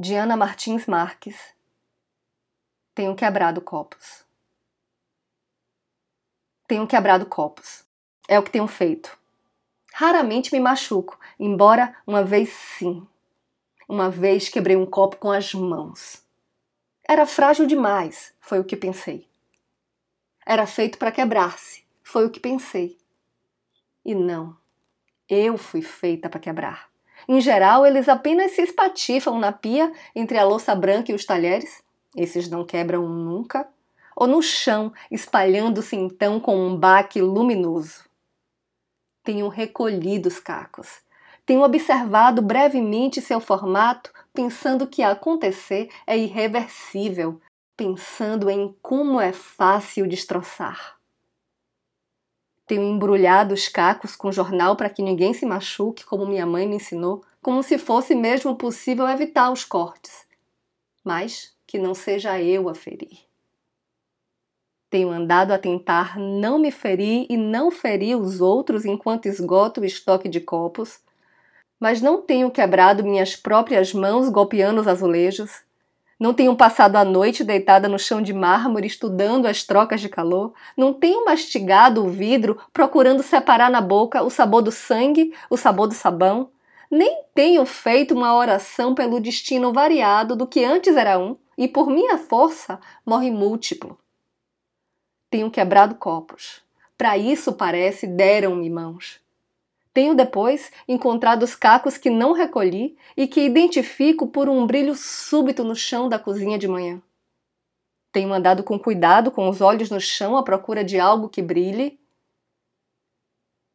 Diana 0.00 0.36
Martins 0.36 0.86
Marques. 0.86 1.36
Tenho 2.94 3.16
quebrado 3.16 3.60
copos. 3.60 4.24
Tenho 6.68 6.86
quebrado 6.86 7.26
copos. 7.26 7.84
É 8.28 8.38
o 8.38 8.42
que 8.44 8.52
tenho 8.52 8.68
feito. 8.68 9.18
Raramente 9.92 10.52
me 10.52 10.60
machuco, 10.60 11.18
embora 11.36 11.96
uma 12.06 12.22
vez 12.22 12.48
sim. 12.50 13.04
Uma 13.88 14.08
vez 14.08 14.48
quebrei 14.48 14.76
um 14.76 14.86
copo 14.86 15.16
com 15.16 15.32
as 15.32 15.52
mãos. 15.52 16.22
Era 17.02 17.26
frágil 17.26 17.66
demais, 17.66 18.32
foi 18.40 18.60
o 18.60 18.64
que 18.64 18.76
pensei. 18.76 19.26
Era 20.46 20.64
feito 20.64 20.96
para 20.96 21.10
quebrar-se, 21.10 21.84
foi 22.04 22.24
o 22.24 22.30
que 22.30 22.38
pensei. 22.38 22.96
E 24.04 24.14
não, 24.14 24.56
eu 25.28 25.58
fui 25.58 25.82
feita 25.82 26.30
para 26.30 26.38
quebrar. 26.38 26.88
Em 27.28 27.42
geral, 27.42 27.84
eles 27.84 28.08
apenas 28.08 28.52
se 28.52 28.62
espatifam 28.62 29.38
na 29.38 29.52
pia 29.52 29.92
entre 30.16 30.38
a 30.38 30.44
louça 30.44 30.74
branca 30.74 31.12
e 31.12 31.14
os 31.14 31.26
talheres. 31.26 31.82
Esses 32.16 32.48
não 32.48 32.64
quebram 32.64 33.06
nunca. 33.06 33.68
Ou 34.16 34.26
no 34.26 34.42
chão, 34.42 34.92
espalhando-se 35.10 35.94
então 35.94 36.40
com 36.40 36.56
um 36.56 36.74
baque 36.74 37.20
luminoso. 37.20 38.08
Tenho 39.22 39.48
recolhido 39.48 40.28
os 40.28 40.40
cacos. 40.40 41.00
Tenho 41.44 41.62
observado 41.62 42.42
brevemente 42.42 43.20
seu 43.20 43.40
formato, 43.40 44.10
pensando 44.32 44.86
que 44.86 45.02
acontecer 45.02 45.90
é 46.06 46.16
irreversível, 46.16 47.40
pensando 47.76 48.50
em 48.50 48.74
como 48.82 49.20
é 49.20 49.32
fácil 49.32 50.06
destroçar. 50.06 50.97
Tenho 52.68 52.82
embrulhado 52.82 53.54
os 53.54 53.66
cacos 53.66 54.14
com 54.14 54.30
jornal 54.30 54.76
para 54.76 54.90
que 54.90 55.02
ninguém 55.02 55.32
se 55.32 55.46
machuque, 55.46 56.04
como 56.04 56.26
minha 56.26 56.44
mãe 56.44 56.68
me 56.68 56.76
ensinou, 56.76 57.24
como 57.40 57.62
se 57.62 57.78
fosse 57.78 58.14
mesmo 58.14 58.54
possível 58.56 59.08
evitar 59.08 59.50
os 59.50 59.64
cortes. 59.64 60.26
Mas 61.02 61.56
que 61.66 61.78
não 61.78 61.94
seja 61.94 62.40
eu 62.42 62.68
a 62.68 62.74
ferir. 62.74 63.20
Tenho 64.90 65.10
andado 65.10 65.52
a 65.52 65.58
tentar 65.58 66.18
não 66.18 66.58
me 66.58 66.70
ferir 66.70 67.26
e 67.30 67.38
não 67.38 67.70
ferir 67.70 68.16
os 68.18 68.42
outros 68.42 68.84
enquanto 68.84 69.26
esgoto 69.26 69.80
o 69.80 69.84
estoque 69.84 70.28
de 70.28 70.40
copos, 70.40 71.00
mas 71.80 72.02
não 72.02 72.20
tenho 72.20 72.50
quebrado 72.50 73.02
minhas 73.02 73.34
próprias 73.34 73.94
mãos 73.94 74.28
golpeando 74.28 74.80
os 74.80 74.88
azulejos, 74.88 75.62
não 76.18 76.34
tenho 76.34 76.56
passado 76.56 76.96
a 76.96 77.04
noite 77.04 77.44
deitada 77.44 77.88
no 77.88 77.98
chão 77.98 78.20
de 78.20 78.32
mármore 78.32 78.88
estudando 78.88 79.46
as 79.46 79.62
trocas 79.62 80.00
de 80.00 80.08
calor. 80.08 80.52
Não 80.76 80.92
tenho 80.92 81.24
mastigado 81.24 82.04
o 82.04 82.10
vidro 82.10 82.58
procurando 82.72 83.22
separar 83.22 83.70
na 83.70 83.80
boca 83.80 84.22
o 84.22 84.30
sabor 84.30 84.60
do 84.60 84.72
sangue, 84.72 85.32
o 85.48 85.56
sabor 85.56 85.86
do 85.86 85.94
sabão. 85.94 86.50
Nem 86.90 87.22
tenho 87.34 87.64
feito 87.64 88.14
uma 88.14 88.34
oração 88.34 88.94
pelo 88.94 89.20
destino 89.20 89.72
variado 89.72 90.34
do 90.34 90.46
que 90.46 90.64
antes 90.64 90.96
era 90.96 91.18
um 91.18 91.36
e 91.56 91.68
por 91.68 91.88
minha 91.88 92.18
força 92.18 92.80
morre 93.06 93.30
múltiplo. 93.30 93.96
Tenho 95.30 95.50
quebrado 95.50 95.94
copos. 95.94 96.62
Para 96.96 97.16
isso, 97.16 97.52
parece, 97.52 98.08
deram-me 98.08 98.68
mãos. 98.68 99.20
Tenho 99.98 100.14
depois 100.14 100.70
encontrado 100.86 101.42
os 101.42 101.56
cacos 101.56 101.98
que 101.98 102.08
não 102.08 102.30
recolhi 102.30 102.96
e 103.16 103.26
que 103.26 103.40
identifico 103.40 104.28
por 104.28 104.48
um 104.48 104.64
brilho 104.64 104.94
súbito 104.94 105.64
no 105.64 105.74
chão 105.74 106.08
da 106.08 106.20
cozinha 106.20 106.56
de 106.56 106.68
manhã. 106.68 107.02
Tenho 108.12 108.32
andado 108.32 108.62
com 108.62 108.78
cuidado, 108.78 109.32
com 109.32 109.48
os 109.48 109.60
olhos 109.60 109.90
no 109.90 110.00
chão, 110.00 110.36
à 110.36 110.44
procura 110.44 110.84
de 110.84 111.00
algo 111.00 111.28
que 111.28 111.42
brilhe. 111.42 111.98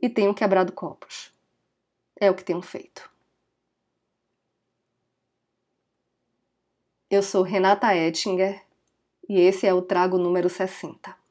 E 0.00 0.08
tenho 0.08 0.32
quebrado 0.32 0.70
copos. 0.70 1.32
É 2.14 2.30
o 2.30 2.34
que 2.36 2.44
tenho 2.44 2.62
feito. 2.62 3.10
Eu 7.10 7.24
sou 7.24 7.42
Renata 7.42 7.92
Ettinger 7.92 8.64
e 9.28 9.40
esse 9.40 9.66
é 9.66 9.74
o 9.74 9.82
trago 9.82 10.16
número 10.16 10.48
60. 10.48 11.16